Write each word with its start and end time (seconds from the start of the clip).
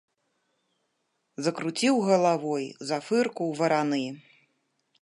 Закруціў 1.47 1.95
галавой, 2.09 2.65
зафыркаў 2.93 3.47
вараны. 3.63 4.03